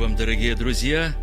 вам, 0.00 0.16
дорогие 0.16 0.54
друзья! 0.54 1.14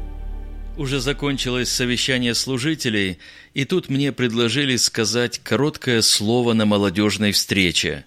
Уже 0.78 1.00
закончилось 1.00 1.72
совещание 1.72 2.36
служителей, 2.36 3.18
и 3.56 3.66
тут 3.66 3.90
мне 3.90 4.12
предложили 4.12 4.76
сказать 4.76 5.40
короткое 5.40 6.04
слово 6.04 6.54
на 6.54 6.68
молодежной 6.68 7.32
встрече. 7.32 8.06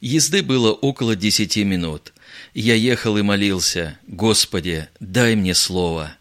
Езды 0.00 0.44
было 0.44 0.70
около 0.70 1.16
десяти 1.16 1.64
минут. 1.64 2.12
Я 2.54 2.76
ехал 2.76 3.18
и 3.18 3.22
молился, 3.22 3.98
«Господи, 4.06 4.86
дай 5.00 5.34
мне 5.34 5.56
слово». 5.56 6.16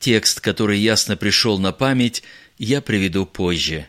Текст, 0.00 0.40
который 0.40 0.80
ясно 0.80 1.16
пришел 1.16 1.60
на 1.60 1.70
память, 1.70 2.24
я 2.58 2.80
приведу 2.80 3.24
позже. 3.24 3.86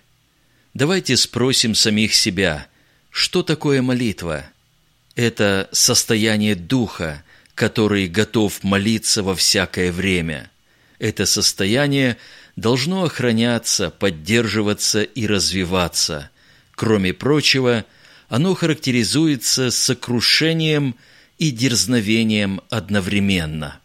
Давайте 0.75 1.17
спросим 1.17 1.73
самих 1.73 2.13
себя, 2.13 2.67
что 3.09 3.41
такое 3.41 3.81
молитва? 3.81 4.45
Это 5.15 5.69
состояние 5.71 6.53
духа, 6.53 7.23
который 7.59 8.07
готов 8.07 8.63
молиться 8.63 9.21
во 9.21 9.35
всякое 9.35 9.91
время. 9.91 10.49
Это 10.97 11.25
состояние 11.25 12.15
должно 12.55 13.03
охраняться, 13.03 13.89
поддерживаться 13.89 15.03
и 15.03 15.27
развиваться. 15.27 16.29
Кроме 16.71 17.13
прочего, 17.13 17.83
оно 18.29 18.55
характеризуется 18.55 19.71
сокрушением 19.71 20.95
и 21.37 21.51
дерзновением 21.51 22.61
одновременно. 22.69 23.81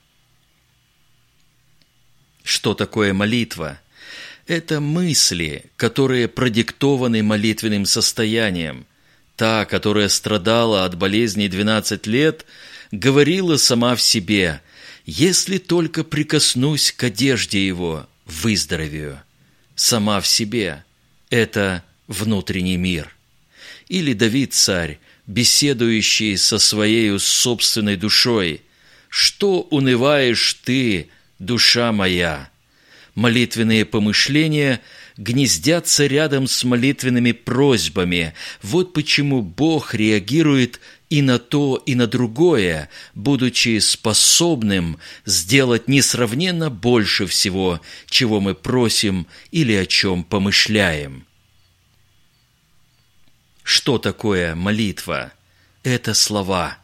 Что 2.45 2.75
такое 2.75 3.13
молитва? 3.13 3.81
Это 4.47 4.79
мысли, 4.79 5.65
которые 5.75 6.29
продиктованы 6.29 7.25
молитвенным 7.25 7.87
состоянием. 7.87 8.87
Та, 9.35 9.65
которая 9.65 10.09
страдала 10.09 10.85
от 10.85 10.97
болезни 10.97 11.49
12 11.49 12.07
лет– 12.07 12.47
говорила 12.95 13.57
сама 13.57 13.95
в 13.97 14.03
себе, 14.03 14.61
«Если 15.07 15.59
только 15.59 16.03
прикоснусь 16.05 16.93
к 16.93 17.05
одежде 17.05 17.67
его, 17.67 18.09
выздоровею». 18.25 19.21
Сама 19.75 20.21
в 20.21 20.27
себе– 20.27 20.85
это 21.31 21.85
внутренний 22.07 22.77
мир. 22.77 23.15
Или 23.89 24.13
Давид-царь, 24.13 24.99
беседующий 25.27 26.37
со 26.39 26.59
своей 26.59 27.19
собственной 27.19 27.97
душой, 27.97 28.63
«Что 29.09 29.61
унываешь 29.63 30.55
ты, 30.65 31.09
душа 31.39 31.93
моя?» 31.93 32.51
Молитвенные 33.15 33.85
помышления 33.85 34.81
гнездятся 35.17 36.07
рядом 36.07 36.47
с 36.47 36.65
молитвенными 36.65 37.33
просьбами. 37.33 38.35
Вот 38.63 38.93
почему 38.93 39.43
Бог 39.43 39.95
реагирует 39.95 40.81
и 41.11 41.23
на 41.23 41.39
то, 41.39 41.77
и 41.77 41.95
на 41.95 42.07
другое, 42.07 42.89
будучи 43.15 43.79
способным 43.79 44.99
сделать 45.25 45.87
несравненно 45.87 46.71
больше 46.71 47.27
всего, 47.27 47.81
чего 48.09 48.41
мы 48.41 48.55
просим 48.55 49.27
или 49.53 49.73
о 49.75 49.87
чем 49.87 50.25
помышляем. 50.25 51.27
Что 53.63 53.99
такое 53.99 54.55
молитва? 54.55 55.33
Это 55.85 56.15
слова. 56.15 56.79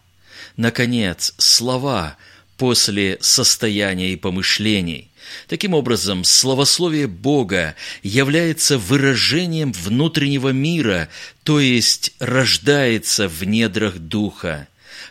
Наконец, 0.56 1.34
слова 1.38 2.16
после 2.60 3.16
состояния 3.22 4.12
и 4.12 4.16
помышлений. 4.16 5.10
Таким 5.48 5.72
образом, 5.72 6.24
словословие 6.24 7.06
Бога 7.06 7.74
является 8.02 8.76
выражением 8.76 9.72
внутреннего 9.72 10.50
мира, 10.50 11.08
то 11.42 11.58
есть 11.58 12.12
рождается 12.18 13.28
в 13.28 13.44
недрах 13.44 13.96
Духа. 13.96 14.68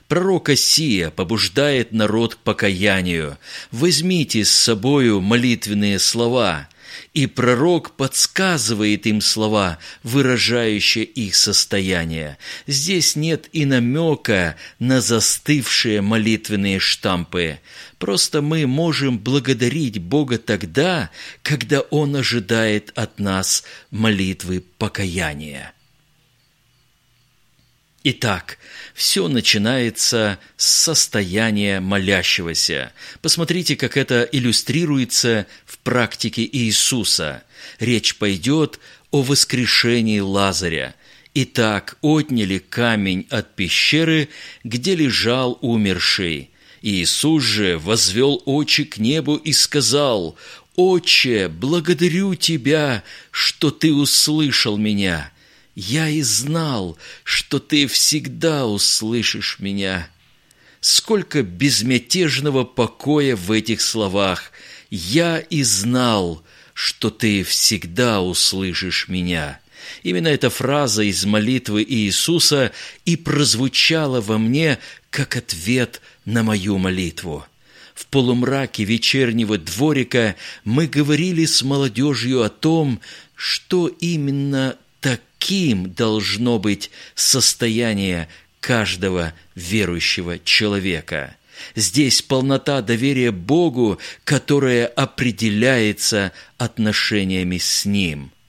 Пророк 0.07 0.49
Осия 0.49 1.09
побуждает 1.09 1.91
народ 1.91 2.35
к 2.35 2.37
покаянию. 2.37 3.39
«Возьмите 3.71 4.45
с 4.45 4.51
собою 4.51 5.19
молитвенные 5.19 5.97
слова», 5.97 6.69
и 7.13 7.27
пророк 7.27 7.91
подсказывает 7.91 9.05
им 9.07 9.21
слова, 9.21 9.79
выражающие 10.03 11.03
их 11.03 11.35
состояние. 11.35 12.37
Здесь 12.67 13.15
нет 13.15 13.49
и 13.51 13.65
намека 13.65 14.55
на 14.79 15.01
застывшие 15.01 16.01
молитвенные 16.01 16.79
штампы. 16.79 17.59
Просто 17.97 18.41
мы 18.41 18.65
можем 18.67 19.19
благодарить 19.19 19.99
Бога 19.99 20.37
тогда, 20.37 21.09
когда 21.43 21.81
Он 21.81 22.15
ожидает 22.15 22.91
от 22.95 23.19
нас 23.19 23.63
молитвы 23.91 24.63
покаяния. 24.77 25.73
Итак, 28.03 28.59
все 28.93 29.27
начинается 29.27 30.39
с 30.55 30.67
состояния 30.67 31.81
молящегося. 31.81 32.93
Посмотрите, 33.21 33.75
как 33.75 33.97
это 33.97 34.27
иллюстрируется 34.31 35.47
в 35.65 35.77
практике 35.79 36.47
Иисуса. 36.49 37.43
Речь 37.77 38.15
пойдет 38.15 38.79
о 39.11 39.21
воскрешении 39.21 40.21
Лазаря. 40.21 40.95
Итак, 41.33 41.97
отняли 42.01 42.59
камень 42.59 43.27
от 43.29 43.55
пещеры, 43.55 44.29
где 44.63 44.95
лежал 44.95 45.57
умерший. 45.61 46.51
Иисус 46.81 47.43
же 47.43 47.77
возвел 47.77 48.41
очи 48.45 48.85
к 48.85 48.97
небу 48.97 49.35
и 49.35 49.51
сказал, 49.51 50.37
«Отче, 50.77 51.49
благодарю 51.49 52.35
Тебя, 52.35 53.03
что 53.31 53.71
Ты 53.71 53.93
услышал 53.93 54.77
меня. 54.77 55.33
Я 55.81 56.09
и 56.09 56.21
знал, 56.23 56.97
что 57.23 57.57
Ты 57.57 57.87
всегда 57.87 58.67
услышишь 58.67 59.59
меня». 59.59 60.09
Сколько 60.81 61.41
безмятежного 61.41 62.65
покоя 62.65 63.37
в 63.37 63.49
этих 63.49 63.79
словах. 63.79 64.51
«Я 64.89 65.39
и 65.39 65.63
знал, 65.63 66.43
что 66.73 67.09
Ты 67.09 67.43
всегда 67.43 68.21
услышишь 68.21 69.07
меня». 69.07 69.61
Именно 70.03 70.27
эта 70.27 70.49
фраза 70.49 71.03
из 71.03 71.23
молитвы 71.23 71.85
Иисуса 71.87 72.73
и 73.05 73.15
прозвучала 73.15 74.19
во 74.19 74.37
мне 74.37 74.79
как 75.09 75.37
ответ 75.37 76.01
на 76.25 76.43
мою 76.43 76.77
молитву. 76.77 77.45
В 77.95 78.05
полумраке 78.07 78.83
вечернего 78.83 79.57
дворика 79.57 80.35
мы 80.65 80.87
говорили 80.87 81.45
с 81.45 81.63
молодежью 81.63 82.43
о 82.43 82.49
том, 82.49 82.99
что 83.35 83.87
именно 83.87 84.77
таким 85.01 85.93
должно 85.93 86.59
быть 86.59 86.91
состояние 87.15 88.27
каждого 88.59 89.33
верующего 89.55 90.39
человека. 90.39 91.35
Здесь 91.75 92.21
полнота 92.21 92.81
доверия 92.81 93.31
Богу, 93.31 93.99
которая 94.23 94.87
определяется 94.87 96.31
отношениями 96.57 97.57
с 97.57 97.85
Ним– 97.85 98.31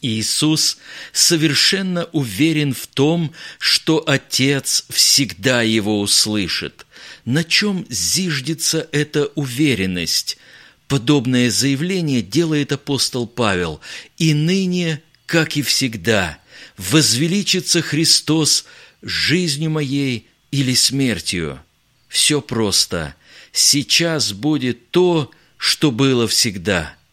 Иисус 0.00 0.78
совершенно 1.12 2.04
уверен 2.12 2.72
в 2.72 2.86
том, 2.86 3.32
что 3.58 4.02
Отец 4.06 4.84
всегда 4.90 5.62
его 5.62 6.00
услышит. 6.00 6.86
На 7.24 7.42
чем 7.42 7.84
зиждется 7.88 8.88
эта 8.92 9.26
уверенность? 9.34 10.38
Подобное 10.88 11.50
заявление 11.50 12.22
делает 12.22 12.72
апостол 12.72 13.26
Павел. 13.26 13.80
«И 14.16 14.34
ныне, 14.34 15.02
как 15.26 15.56
и 15.56 15.62
всегда, 15.62 16.38
возвеличится 16.76 17.82
Христос 17.82 18.64
жизнью 19.02 19.70
моей 19.70 20.26
или 20.50 20.74
смертью». 20.74 21.60
Все 22.08 22.40
просто. 22.40 23.14
Сейчас 23.52 24.32
будет 24.32 24.90
то, 24.90 25.30
что 25.58 25.90
было 25.90 26.26
всегда– 26.26 26.94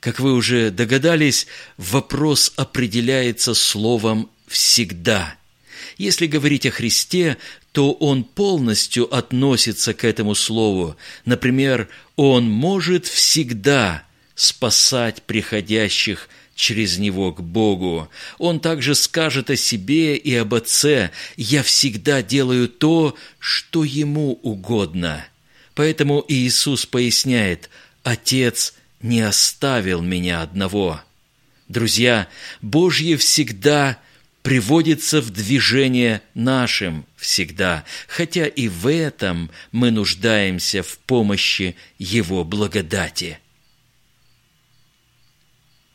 как 0.00 0.20
вы 0.20 0.32
уже 0.32 0.70
догадались, 0.70 1.46
вопрос 1.76 2.52
определяется 2.56 3.54
словом 3.54 4.30
«всегда». 4.46 5.37
Если 5.96 6.26
говорить 6.26 6.66
о 6.66 6.70
Христе, 6.70 7.36
то 7.72 7.92
Он 7.92 8.24
полностью 8.24 9.12
относится 9.14 9.94
к 9.94 10.04
этому 10.04 10.34
слову. 10.34 10.96
Например, 11.24 11.88
Он 12.16 12.44
может 12.44 13.06
всегда 13.06 14.04
спасать 14.34 15.22
приходящих 15.22 16.28
через 16.54 16.98
Него 16.98 17.32
к 17.32 17.40
Богу. 17.40 18.08
Он 18.38 18.60
также 18.60 18.94
скажет 18.94 19.50
о 19.50 19.56
себе 19.56 20.16
и 20.16 20.34
об 20.34 20.54
Отце 20.54 21.10
«Я 21.36 21.62
всегда 21.62 22.22
делаю 22.22 22.68
то, 22.68 23.16
что 23.38 23.84
Ему 23.84 24.38
угодно». 24.42 25.24
Поэтому 25.74 26.24
Иисус 26.26 26.86
поясняет 26.86 27.70
«Отец– 28.02 28.74
не 29.02 29.20
оставил 29.20 30.02
меня 30.02 30.42
одного. 30.42 31.00
Друзья, 31.68 32.28
Божье 32.62 33.16
всегда 33.16 33.98
приводится 34.48 35.20
в 35.20 35.28
движение 35.28 36.22
нашим 36.32 37.04
всегда, 37.16 37.84
хотя 38.06 38.46
и 38.46 38.66
в 38.68 38.90
этом 38.90 39.50
мы 39.72 39.90
нуждаемся 39.90 40.82
в 40.82 40.98
помощи 41.00 41.76
Его 41.98 42.44
благодати. 42.44 43.40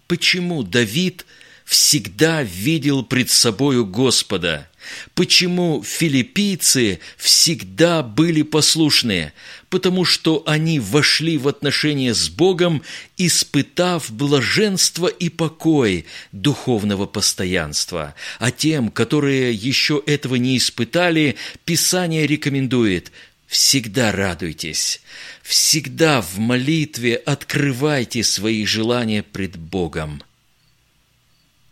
Почему 0.05 0.61
Давид 0.61 1.25
всегда 1.65 2.43
видел 2.43 3.03
пред 3.03 3.29
собою 3.29 3.85
Господа? 3.85 4.67
Почему 5.15 5.81
филиппийцы 5.83 6.99
всегда 7.17 8.03
были 8.03 8.41
послушны? 8.41 9.31
Потому 9.69 10.03
что 10.03 10.43
они 10.45 10.79
вошли 10.79 11.37
в 11.37 11.47
отношения 11.47 12.13
с 12.13 12.29
Богом, 12.29 12.83
испытав 13.17 14.11
блаженство 14.11 15.07
и 15.07 15.29
покой 15.29 16.05
духовного 16.31 17.05
постоянства. 17.05 18.13
А 18.39 18.51
тем, 18.51 18.89
которые 18.89 19.53
еще 19.53 20.03
этого 20.05 20.35
не 20.35 20.57
испытали, 20.57 21.37
Писание 21.65 22.27
рекомендует 22.27 23.11
Всегда 23.53 24.11
радуйтесь, 24.11 24.99
всегда 25.43 26.21
в 26.21 26.39
молитве 26.39 27.15
открывайте 27.15 28.23
свои 28.23 28.65
желания 28.65 29.21
пред 29.21 29.57
Богом. 29.57 30.23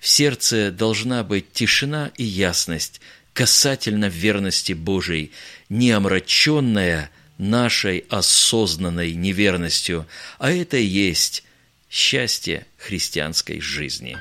В 0.01 0.07
сердце 0.07 0.71
должна 0.71 1.23
быть 1.23 1.53
тишина 1.53 2.11
и 2.17 2.23
ясность 2.23 2.99
касательно 3.33 4.05
верности 4.05 4.73
Божией, 4.73 5.31
не 5.69 5.91
омраченная 5.91 7.11
нашей 7.37 8.05
осознанной 8.09 9.13
неверностью, 9.13 10.07
а 10.39 10.51
это 10.51 10.77
и 10.77 10.85
есть 10.85 11.43
счастье 11.87 12.65
христианской 12.77 13.61
жизни. 13.61 14.17